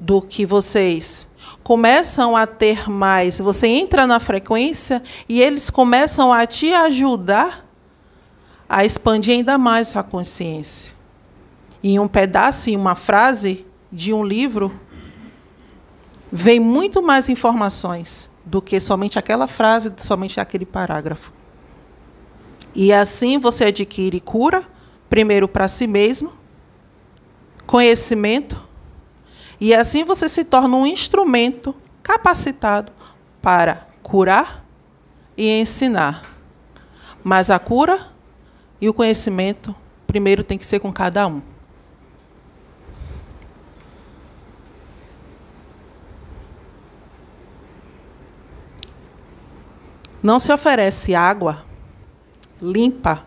do 0.00 0.20
que 0.20 0.44
vocês 0.44 1.28
começam 1.62 2.36
a 2.36 2.48
ter 2.48 2.90
mais. 2.90 3.38
Você 3.38 3.68
entra 3.68 4.08
na 4.08 4.18
frequência 4.18 5.00
e 5.28 5.40
eles 5.40 5.70
começam 5.70 6.32
a 6.32 6.46
te 6.46 6.72
ajudar 6.72 7.65
a 8.68 8.84
expandir 8.84 9.34
ainda 9.34 9.56
mais 9.56 9.96
a 9.96 10.02
consciência. 10.02 10.94
Em 11.82 11.98
um 11.98 12.08
pedaço, 12.08 12.68
em 12.68 12.76
uma 12.76 12.94
frase 12.94 13.64
de 13.92 14.12
um 14.12 14.24
livro, 14.24 14.72
vem 16.32 16.58
muito 16.58 17.02
mais 17.02 17.28
informações 17.28 18.30
do 18.44 18.60
que 18.60 18.80
somente 18.80 19.18
aquela 19.18 19.46
frase, 19.46 19.92
somente 19.96 20.40
aquele 20.40 20.66
parágrafo. 20.66 21.32
E 22.74 22.92
assim 22.92 23.38
você 23.38 23.66
adquire 23.66 24.20
cura, 24.20 24.62
primeiro 25.08 25.48
para 25.48 25.68
si 25.68 25.86
mesmo, 25.86 26.32
conhecimento, 27.66 28.60
e 29.60 29.74
assim 29.74 30.04
você 30.04 30.28
se 30.28 30.44
torna 30.44 30.76
um 30.76 30.86
instrumento 30.86 31.74
capacitado 32.02 32.92
para 33.40 33.86
curar 34.02 34.64
e 35.36 35.48
ensinar. 35.48 36.22
Mas 37.24 37.50
a 37.50 37.58
cura 37.58 38.15
e 38.80 38.88
o 38.88 38.94
conhecimento 38.94 39.74
primeiro 40.06 40.44
tem 40.44 40.56
que 40.58 40.66
ser 40.66 40.80
com 40.80 40.92
cada 40.92 41.26
um. 41.26 41.40
Não 50.22 50.38
se 50.38 50.52
oferece 50.52 51.14
água 51.14 51.64
limpa 52.60 53.24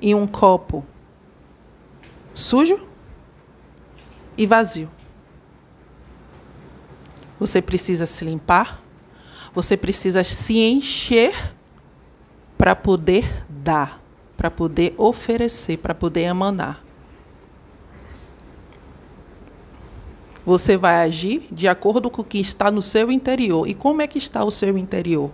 em 0.00 0.14
um 0.14 0.26
copo 0.26 0.84
sujo 2.34 2.86
e 4.36 4.46
vazio. 4.46 4.88
Você 7.40 7.60
precisa 7.60 8.06
se 8.06 8.24
limpar, 8.24 8.80
você 9.54 9.76
precisa 9.76 10.22
se 10.22 10.58
encher 10.58 11.54
para 12.56 12.76
poder 12.76 13.44
dar, 13.48 14.00
para 14.38 14.50
poder 14.52 14.94
oferecer, 14.96 15.78
para 15.78 15.92
poder 15.92 16.22
emanar. 16.22 16.82
Você 20.46 20.78
vai 20.78 21.00
agir 21.02 21.46
de 21.50 21.66
acordo 21.66 22.08
com 22.08 22.22
o 22.22 22.24
que 22.24 22.38
está 22.38 22.70
no 22.70 22.80
seu 22.80 23.10
interior. 23.10 23.68
E 23.68 23.74
como 23.74 24.00
é 24.00 24.06
que 24.06 24.16
está 24.16 24.44
o 24.44 24.50
seu 24.50 24.78
interior? 24.78 25.30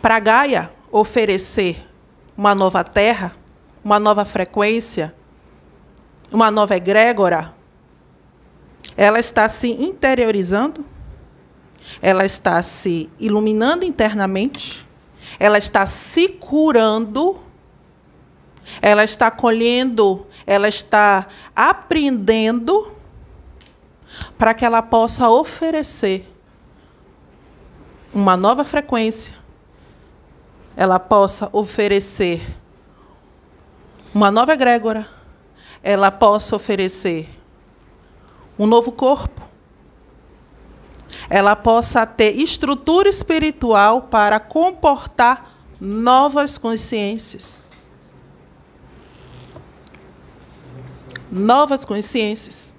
Para 0.00 0.20
Gaia 0.20 0.70
oferecer 0.90 1.84
uma 2.36 2.54
nova 2.54 2.84
terra, 2.84 3.36
uma 3.84 3.98
nova 3.98 4.24
frequência, 4.24 5.12
uma 6.32 6.50
nova 6.50 6.76
egrégora, 6.76 7.52
ela 8.96 9.18
está 9.18 9.48
se 9.48 9.68
interiorizando, 9.68 10.86
ela 12.00 12.24
está 12.24 12.62
se 12.62 13.10
iluminando 13.18 13.84
internamente, 13.84 14.87
ela 15.38 15.58
está 15.58 15.84
se 15.86 16.28
curando, 16.28 17.38
ela 18.80 19.02
está 19.04 19.30
colhendo, 19.30 20.26
ela 20.46 20.68
está 20.68 21.26
aprendendo 21.54 22.92
para 24.36 24.54
que 24.54 24.64
ela 24.64 24.82
possa 24.82 25.28
oferecer 25.28 26.26
uma 28.12 28.36
nova 28.36 28.64
frequência, 28.64 29.34
ela 30.76 30.98
possa 30.98 31.48
oferecer 31.52 32.42
uma 34.14 34.30
nova 34.30 34.52
egrégora, 34.52 35.08
ela 35.82 36.10
possa 36.10 36.56
oferecer 36.56 37.28
um 38.58 38.66
novo 38.66 38.90
corpo, 38.90 39.47
ela 41.30 41.54
possa 41.54 42.06
ter 42.06 42.36
estrutura 42.36 43.08
espiritual 43.08 44.02
para 44.02 44.40
comportar 44.40 45.54
novas 45.80 46.56
consciências. 46.56 47.62
Novas 51.30 51.84
consciências. 51.84 52.74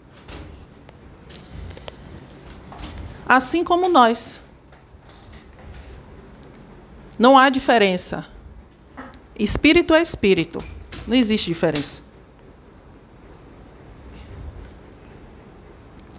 Assim 3.27 3.63
como 3.63 3.87
nós. 3.87 4.41
Não 7.19 7.37
há 7.37 7.49
diferença. 7.49 8.25
Espírito 9.37 9.93
é 9.93 10.01
espírito. 10.01 10.63
Não 11.05 11.15
existe 11.15 11.45
diferença. 11.45 12.01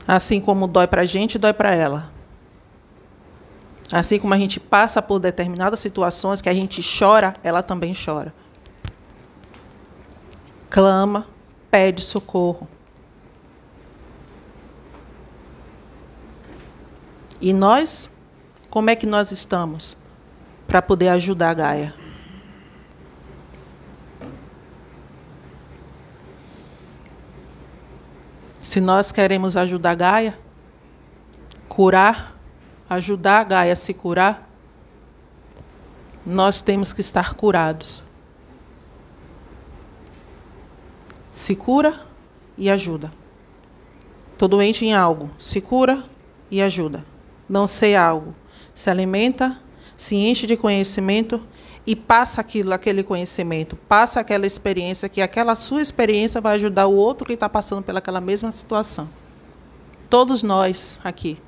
Assim 0.06 0.40
como 0.40 0.68
dói 0.68 0.86
para 0.86 1.02
a 1.02 1.04
gente, 1.04 1.38
dói 1.38 1.52
para 1.52 1.74
ela. 1.74 2.19
Assim 3.92 4.20
como 4.20 4.32
a 4.34 4.38
gente 4.38 4.60
passa 4.60 5.02
por 5.02 5.18
determinadas 5.18 5.80
situações 5.80 6.40
que 6.40 6.48
a 6.48 6.54
gente 6.54 6.80
chora, 6.80 7.34
ela 7.42 7.62
também 7.62 7.92
chora. 7.92 8.32
Clama, 10.68 11.26
pede 11.70 12.00
socorro. 12.00 12.68
E 17.40 17.52
nós, 17.52 18.12
como 18.68 18.90
é 18.90 18.94
que 18.94 19.06
nós 19.06 19.32
estamos 19.32 19.96
para 20.68 20.80
poder 20.80 21.08
ajudar 21.08 21.50
a 21.50 21.54
Gaia? 21.54 21.94
Se 28.60 28.80
nós 28.80 29.10
queremos 29.10 29.56
ajudar 29.56 29.90
a 29.90 29.94
Gaia, 29.94 30.38
curar, 31.66 32.39
ajudar 32.90 33.38
a 33.38 33.44
Gaia 33.44 33.72
a 33.72 33.76
se 33.76 33.94
curar, 33.94 34.50
nós 36.26 36.60
temos 36.60 36.92
que 36.92 37.00
estar 37.00 37.34
curados. 37.34 38.02
Se 41.28 41.54
cura 41.54 42.04
e 42.58 42.68
ajuda. 42.68 43.12
Estou 44.32 44.48
doente 44.48 44.84
em 44.84 44.92
algo, 44.92 45.30
se 45.38 45.60
cura 45.60 46.02
e 46.50 46.60
ajuda. 46.60 47.04
Não 47.48 47.66
sei 47.66 47.94
algo, 47.94 48.34
se 48.74 48.90
alimenta, 48.90 49.56
se 49.96 50.16
enche 50.16 50.46
de 50.46 50.56
conhecimento 50.56 51.40
e 51.86 51.94
passa 51.94 52.40
aquilo, 52.40 52.72
aquele 52.72 53.04
conhecimento, 53.04 53.76
passa 53.76 54.18
aquela 54.20 54.46
experiência, 54.46 55.08
que 55.08 55.22
aquela 55.22 55.54
sua 55.54 55.80
experiência 55.80 56.40
vai 56.40 56.56
ajudar 56.56 56.86
o 56.86 56.94
outro 56.94 57.26
que 57.26 57.34
está 57.34 57.48
passando 57.48 57.84
pelaquela 57.84 58.20
mesma 58.20 58.50
situação. 58.50 59.08
Todos 60.08 60.42
nós 60.42 60.98
aqui 61.04 61.38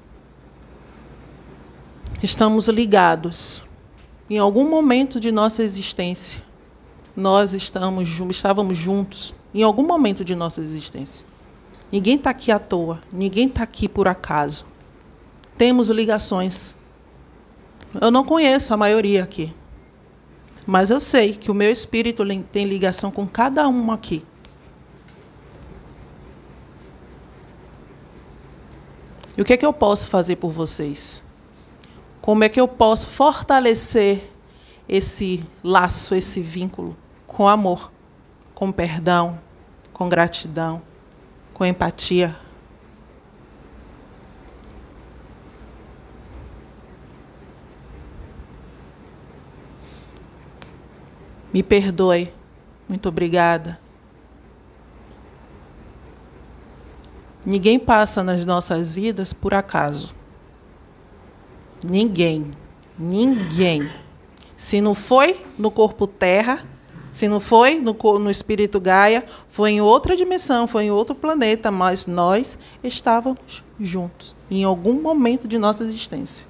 estamos 2.22 2.68
ligados. 2.68 3.62
Em 4.30 4.38
algum 4.38 4.68
momento 4.68 5.18
de 5.18 5.32
nossa 5.32 5.62
existência, 5.62 6.42
nós 7.16 7.52
estamos, 7.52 8.08
estávamos 8.30 8.78
juntos. 8.78 9.35
Em 9.54 9.62
algum 9.62 9.87
momento 9.87 10.24
de 10.24 10.35
nossa 10.35 10.61
existência. 10.61 11.26
Ninguém 11.90 12.16
está 12.16 12.30
aqui 12.30 12.50
à 12.50 12.58
toa. 12.58 13.02
Ninguém 13.12 13.48
está 13.48 13.62
aqui 13.62 13.88
por 13.88 14.08
acaso. 14.08 14.64
Temos 15.58 15.90
ligações. 15.90 16.74
Eu 18.00 18.11
não 18.11 18.24
conheço 18.24 18.72
a 18.72 18.76
maioria 18.76 19.22
aqui. 19.22 19.52
Mas 20.66 20.88
eu 20.88 21.00
sei 21.00 21.35
que 21.35 21.50
o 21.50 21.54
meu 21.54 21.70
espírito 21.70 22.24
tem 22.50 22.64
ligação 22.64 23.11
com 23.11 23.26
cada 23.26 23.68
um 23.68 23.90
aqui. 23.90 24.24
E 29.37 29.42
o 29.42 29.44
que 29.44 29.52
é 29.52 29.56
que 29.56 29.66
eu 29.66 29.72
posso 29.72 30.08
fazer 30.08 30.37
por 30.37 30.50
vocês? 30.50 31.22
Como 32.22 32.44
é 32.44 32.48
que 32.48 32.61
eu 32.61 32.68
posso 32.68 33.08
fortalecer 33.08 34.30
esse 34.88 35.44
laço, 35.62 36.14
esse 36.14 36.40
vínculo 36.40 36.96
com 37.26 37.48
amor, 37.48 37.90
com 38.54 38.70
perdão, 38.70 39.40
com 39.92 40.08
gratidão, 40.08 40.80
com 41.52 41.66
empatia? 41.66 42.37
Me 51.52 51.61
perdoe. 51.61 52.32
Muito 52.88 53.08
obrigada. 53.08 53.80
Ninguém 57.44 57.80
passa 57.80 58.22
nas 58.22 58.46
nossas 58.46 58.92
vidas 58.92 59.32
por 59.32 59.52
acaso. 59.52 60.21
Ninguém. 61.88 62.51
Ninguém. 62.99 63.88
Se 64.57 64.81
não 64.81 64.95
foi 64.95 65.45
no 65.59 65.71
corpo 65.71 66.07
terra, 66.07 66.64
se 67.11 67.29
não 67.29 67.40
foi 67.40 67.79
no, 67.79 67.95
no 68.18 68.31
espírito 68.31 68.81
Gaia, 68.81 69.25
foi 69.49 69.73
em 69.73 69.81
outra 69.81 70.16
dimensão, 70.16 70.66
foi 70.66 70.85
em 70.85 70.90
outro 70.90 71.14
planeta, 71.14 71.71
mas 71.71 72.07
nós 72.07 72.59
estávamos 72.83 73.62
juntos 73.79 74.35
em 74.51 74.64
algum 74.64 74.95
momento 75.01 75.47
de 75.47 75.59
nossa 75.59 75.83
existência. 75.83 76.47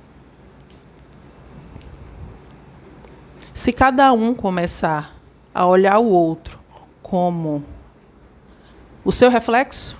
Se 3.54 3.72
cada 3.72 4.12
um 4.12 4.34
começar 4.34 5.16
a 5.54 5.66
olhar 5.66 5.98
o 5.98 6.08
outro 6.08 6.58
como 7.02 7.64
o 9.04 9.10
seu 9.10 9.28
reflexo, 9.28 9.96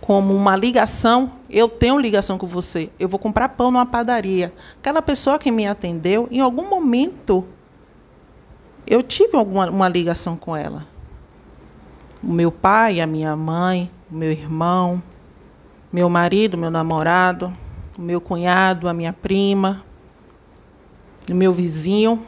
como 0.00 0.34
uma 0.34 0.56
ligação, 0.56 1.39
eu 1.50 1.68
tenho 1.68 1.98
ligação 1.98 2.38
com 2.38 2.46
você. 2.46 2.90
Eu 2.98 3.08
vou 3.08 3.18
comprar 3.18 3.48
pão 3.50 3.70
numa 3.70 3.86
padaria. 3.86 4.52
Aquela 4.78 5.02
pessoa 5.02 5.38
que 5.38 5.50
me 5.50 5.66
atendeu, 5.66 6.28
em 6.30 6.40
algum 6.40 6.68
momento, 6.68 7.44
eu 8.86 9.02
tive 9.02 9.36
alguma 9.36 9.68
uma 9.68 9.88
ligação 9.88 10.36
com 10.36 10.56
ela. 10.56 10.86
O 12.22 12.32
meu 12.32 12.52
pai, 12.52 13.00
a 13.00 13.06
minha 13.06 13.34
mãe, 13.34 13.90
o 14.10 14.14
meu 14.14 14.30
irmão, 14.30 15.02
meu 15.92 16.08
marido, 16.08 16.56
meu 16.56 16.70
namorado, 16.70 17.52
o 17.98 18.02
meu 18.02 18.20
cunhado, 18.20 18.88
a 18.88 18.94
minha 18.94 19.12
prima, 19.12 19.84
o 21.30 21.34
meu 21.34 21.52
vizinho, 21.52 22.24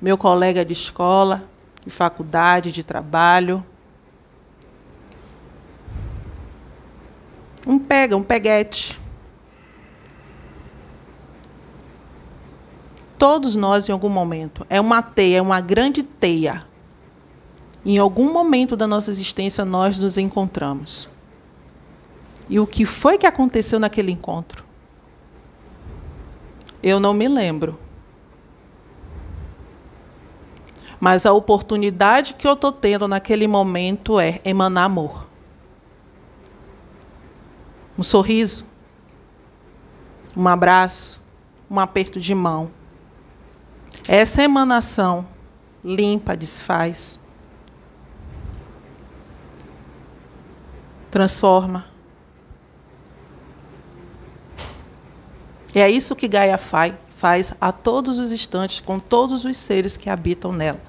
meu 0.00 0.18
colega 0.18 0.64
de 0.64 0.72
escola, 0.72 1.44
de 1.84 1.90
faculdade, 1.90 2.70
de 2.70 2.82
trabalho. 2.84 3.64
Um 7.66 7.78
pega, 7.78 8.16
um 8.16 8.22
peguete. 8.22 8.98
Todos 13.18 13.56
nós, 13.56 13.88
em 13.88 13.92
algum 13.92 14.08
momento, 14.08 14.64
é 14.70 14.80
uma 14.80 15.02
teia, 15.02 15.38
é 15.38 15.42
uma 15.42 15.60
grande 15.60 16.02
teia. 16.02 16.62
Em 17.84 17.98
algum 17.98 18.32
momento 18.32 18.76
da 18.76 18.86
nossa 18.86 19.10
existência, 19.10 19.64
nós 19.64 19.98
nos 19.98 20.16
encontramos. 20.16 21.08
E 22.48 22.60
o 22.60 22.66
que 22.66 22.84
foi 22.84 23.18
que 23.18 23.26
aconteceu 23.26 23.78
naquele 23.78 24.12
encontro? 24.12 24.64
Eu 26.82 27.00
não 27.00 27.12
me 27.12 27.28
lembro. 27.28 27.78
Mas 31.00 31.26
a 31.26 31.32
oportunidade 31.32 32.34
que 32.34 32.46
eu 32.46 32.54
estou 32.54 32.72
tendo 32.72 33.06
naquele 33.06 33.46
momento 33.46 34.18
é 34.18 34.40
emanar 34.44 34.84
amor. 34.84 35.27
Um 37.98 38.02
sorriso, 38.04 38.64
um 40.36 40.46
abraço, 40.46 41.20
um 41.68 41.80
aperto 41.80 42.20
de 42.20 42.32
mão. 42.32 42.70
Essa 44.06 44.44
emanação 44.44 45.26
limpa, 45.84 46.36
desfaz, 46.36 47.18
transforma. 51.10 51.86
E 55.74 55.80
é 55.80 55.90
isso 55.90 56.14
que 56.14 56.28
Gaia 56.28 56.56
faz, 56.56 56.94
faz 57.10 57.52
a 57.60 57.72
todos 57.72 58.20
os 58.20 58.30
instantes 58.30 58.78
com 58.78 59.00
todos 59.00 59.44
os 59.44 59.56
seres 59.56 59.96
que 59.96 60.08
habitam 60.08 60.52
nela. 60.52 60.80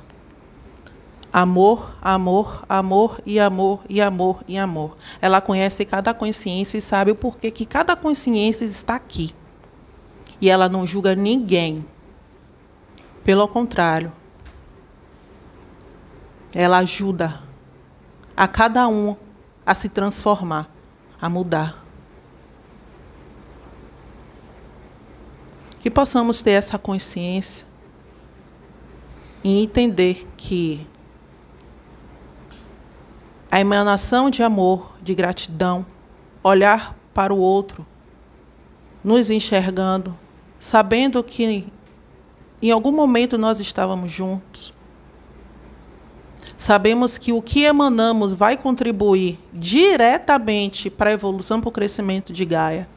Amor, 1.32 1.96
amor, 2.02 2.66
amor 2.68 3.22
e 3.24 3.40
amor 3.40 3.82
e 3.88 4.02
amor 4.02 4.44
e 4.48 4.58
amor. 4.58 4.98
Ela 5.22 5.40
conhece 5.40 5.86
cada 5.86 6.12
consciência 6.14 6.78
e 6.78 6.82
sabe 6.82 7.12
o 7.12 7.16
porquê 7.16 7.52
que 7.52 7.66
cada 7.66 7.96
consciência 7.96 8.66
está 8.66 8.96
aqui. 8.96 9.32
E 10.42 10.50
ela 10.50 10.68
não 10.68 10.88
julga 10.88 11.16
ninguém. 11.16 11.86
Pelo 13.24 13.48
contrário, 13.48 14.12
ela 16.54 16.80
ajuda 16.80 17.42
a 18.36 18.48
cada 18.48 18.88
um 18.88 19.16
a 19.64 19.76
se 19.76 19.90
transformar, 19.90 20.68
a 21.22 21.30
mudar. 21.30 21.86
Que 25.80 25.92
possamos 25.92 26.42
ter 26.42 26.52
essa 26.52 26.80
consciência 26.80 27.68
e 29.44 29.62
entender 29.64 30.28
que 30.36 30.88
a 33.52 33.60
emanação 33.60 34.30
de 34.30 34.44
amor, 34.44 34.94
de 35.02 35.16
gratidão, 35.16 35.86
olhar 36.44 36.96
para 37.14 37.34
o 37.34 37.40
outro, 37.40 37.86
nos 39.04 39.32
enxergando, 39.32 40.18
sabendo 40.60 41.24
que 41.24 41.68
em 42.62 42.72
algum 42.72 42.92
momento 42.92 43.38
nós 43.38 43.60
estávamos 43.60 44.12
juntos. 44.12 44.74
Sabemos 46.58 47.18
que 47.18 47.32
o 47.32 47.42
que 47.42 47.64
emanamos 47.64 48.34
vai 48.34 48.58
contribuir 48.58 49.40
diretamente 49.54 50.90
para 50.90 51.10
a 51.10 51.14
evolução, 51.14 51.62
para 51.62 51.70
o 51.70 51.72
crescimento 51.72 52.34
de 52.34 52.44
Gaia. 52.44 52.88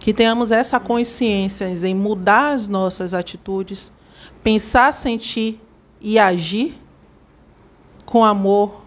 Que 0.00 0.12
tenhamos 0.12 0.50
essa 0.50 0.80
consciência 0.80 1.66
em 1.86 1.94
mudar 1.94 2.54
as 2.54 2.66
nossas 2.66 3.14
atitudes, 3.14 3.92
pensar, 4.42 4.92
sentir 4.92 5.60
e 6.00 6.18
agir 6.18 6.76
com 8.08 8.24
amor, 8.24 8.80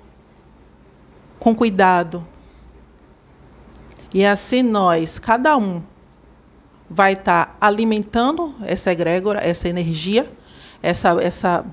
com 1.39 1.53
cuidado. 1.53 2.25
E 4.12 4.25
assim 4.25 4.63
nós, 4.63 5.19
cada 5.19 5.55
um, 5.55 5.84
vai 6.89 7.13
estar 7.13 7.45
tá 7.45 7.55
alimentando 7.62 8.55
essa 8.63 8.91
egrégora, 8.91 9.39
essa 9.39 9.69
energia, 9.69 10.27
essa, 10.81 11.10
essa 11.21 11.63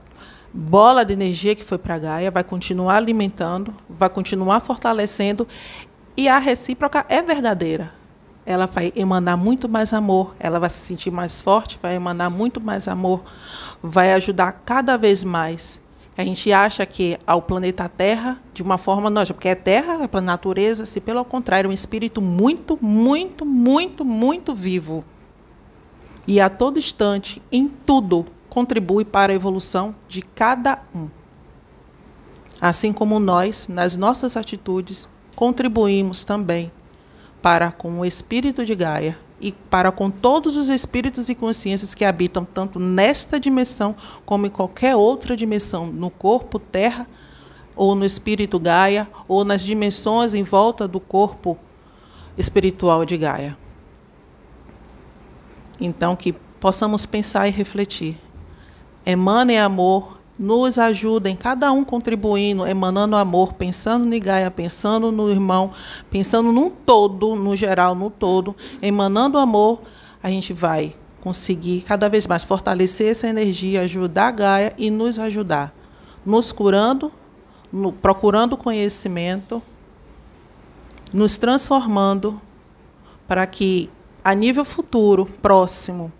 bola 0.52 1.06
de 1.06 1.14
energia 1.14 1.54
que 1.54 1.64
foi 1.64 1.78
para 1.78 1.94
a 1.94 1.98
Gaia, 1.98 2.30
vai 2.30 2.44
continuar 2.44 2.96
alimentando, 2.96 3.74
vai 3.88 4.10
continuar 4.10 4.60
fortalecendo, 4.60 5.48
e 6.18 6.28
a 6.28 6.38
recíproca 6.38 7.06
é 7.08 7.22
verdadeira. 7.22 7.94
Ela 8.44 8.66
vai 8.66 8.92
emanar 8.94 9.38
muito 9.38 9.70
mais 9.70 9.94
amor, 9.94 10.34
ela 10.38 10.60
vai 10.60 10.68
se 10.68 10.80
sentir 10.80 11.10
mais 11.10 11.40
forte, 11.40 11.78
vai 11.80 11.94
emanar 11.94 12.30
muito 12.30 12.60
mais 12.60 12.86
amor, 12.86 13.22
vai 13.82 14.12
ajudar 14.12 14.52
cada 14.66 14.98
vez 14.98 15.24
mais 15.24 15.87
a 16.18 16.24
gente 16.24 16.52
acha 16.52 16.84
que 16.84 17.16
ao 17.24 17.40
planeta 17.40 17.88
Terra, 17.88 18.42
de 18.52 18.60
uma 18.60 18.76
forma 18.76 19.08
nós, 19.08 19.30
porque 19.30 19.46
é 19.46 19.54
Terra, 19.54 20.02
é 20.02 20.08
para 20.08 20.18
a 20.18 20.20
natureza, 20.20 20.84
se 20.84 21.00
pelo 21.00 21.24
contrário, 21.24 21.68
é 21.68 21.70
um 21.70 21.72
espírito 21.72 22.20
muito, 22.20 22.76
muito, 22.82 23.46
muito, 23.46 24.04
muito 24.04 24.52
vivo. 24.52 25.04
E 26.26 26.40
a 26.40 26.50
todo 26.50 26.76
instante, 26.76 27.40
em 27.52 27.68
tudo, 27.68 28.26
contribui 28.48 29.04
para 29.04 29.32
a 29.32 29.36
evolução 29.36 29.94
de 30.08 30.20
cada 30.20 30.82
um. 30.92 31.08
Assim 32.60 32.92
como 32.92 33.20
nós, 33.20 33.68
nas 33.68 33.94
nossas 33.94 34.36
atitudes, 34.36 35.08
contribuímos 35.36 36.24
também 36.24 36.72
para 37.40 37.70
com 37.70 38.00
o 38.00 38.04
espírito 38.04 38.66
de 38.66 38.74
Gaia 38.74 39.16
e 39.40 39.52
para 39.52 39.92
com 39.92 40.10
todos 40.10 40.56
os 40.56 40.68
espíritos 40.68 41.28
e 41.28 41.34
consciências 41.34 41.94
que 41.94 42.04
habitam 42.04 42.44
tanto 42.44 42.78
nesta 42.78 43.38
dimensão 43.38 43.94
como 44.26 44.46
em 44.46 44.50
qualquer 44.50 44.96
outra 44.96 45.36
dimensão, 45.36 45.86
no 45.86 46.10
corpo 46.10 46.58
terra, 46.58 47.06
ou 47.76 47.94
no 47.94 48.04
espírito 48.04 48.58
Gaia, 48.58 49.08
ou 49.28 49.44
nas 49.44 49.62
dimensões 49.62 50.34
em 50.34 50.42
volta 50.42 50.88
do 50.88 50.98
corpo 50.98 51.56
espiritual 52.36 53.04
de 53.04 53.16
Gaia. 53.16 53.56
Então, 55.80 56.16
que 56.16 56.32
possamos 56.32 57.06
pensar 57.06 57.46
e 57.46 57.52
refletir. 57.52 58.18
Emanem 59.06 59.58
amor 59.58 60.17
nos 60.38 60.78
ajudem, 60.78 61.34
cada 61.34 61.72
um 61.72 61.84
contribuindo, 61.84 62.66
emanando 62.66 63.16
amor, 63.16 63.54
pensando 63.54 64.12
em 64.14 64.20
Gaia, 64.20 64.50
pensando 64.50 65.10
no 65.10 65.28
irmão, 65.28 65.72
pensando 66.08 66.52
num 66.52 66.70
todo, 66.70 67.34
no 67.34 67.56
geral, 67.56 67.94
no 67.94 68.08
todo, 68.08 68.54
emanando 68.80 69.36
amor, 69.36 69.80
a 70.22 70.30
gente 70.30 70.52
vai 70.52 70.94
conseguir 71.20 71.82
cada 71.82 72.08
vez 72.08 72.26
mais 72.26 72.44
fortalecer 72.44 73.10
essa 73.10 73.26
energia, 73.26 73.80
ajudar 73.80 74.28
a 74.28 74.30
Gaia 74.30 74.74
e 74.78 74.90
nos 74.90 75.18
ajudar, 75.18 75.74
nos 76.24 76.52
curando, 76.52 77.12
no, 77.72 77.90
procurando 77.90 78.56
conhecimento, 78.56 79.60
nos 81.12 81.36
transformando 81.36 82.40
para 83.26 83.44
que 83.46 83.90
a 84.22 84.34
nível 84.34 84.64
futuro, 84.64 85.26
próximo, 85.26 86.12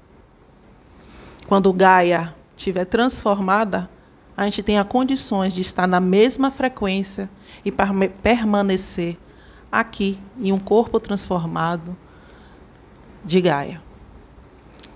quando 1.46 1.72
Gaia 1.72 2.34
estiver 2.56 2.84
transformada, 2.84 3.88
a 4.38 4.44
gente 4.44 4.62
tenha 4.62 4.84
condições 4.84 5.52
de 5.52 5.62
estar 5.62 5.88
na 5.88 5.98
mesma 5.98 6.48
frequência 6.48 7.28
e 7.64 7.72
permanecer 8.22 9.18
aqui 9.70 10.16
em 10.38 10.52
um 10.52 10.60
corpo 10.60 11.00
transformado 11.00 11.96
de 13.24 13.40
Gaia. 13.40 13.82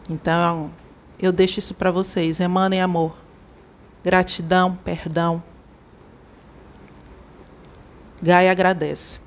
Então, 0.09 0.71
eu 1.19 1.33
deixo 1.33 1.59
isso 1.59 1.75
para 1.75 1.91
vocês. 1.91 2.39
Emanem 2.39 2.81
amor, 2.81 3.17
gratidão, 4.05 4.77
perdão. 4.77 5.43
Gaia 8.23 8.53
agradece. 8.53 9.21